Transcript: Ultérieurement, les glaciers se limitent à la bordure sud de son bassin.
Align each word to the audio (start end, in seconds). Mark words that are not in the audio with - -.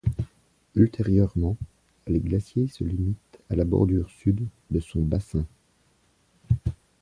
Ultérieurement, 0.75 1.57
les 2.07 2.19
glaciers 2.19 2.67
se 2.67 2.83
limitent 2.83 3.37
à 3.51 3.55
la 3.55 3.65
bordure 3.65 4.09
sud 4.09 4.47
de 4.71 4.79
son 4.79 4.99
bassin. 5.03 5.45